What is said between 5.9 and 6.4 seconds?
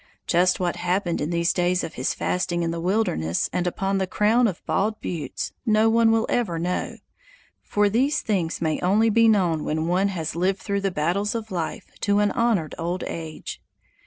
one will